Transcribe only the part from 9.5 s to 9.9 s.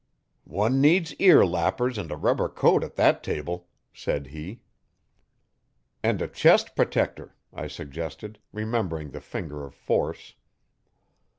of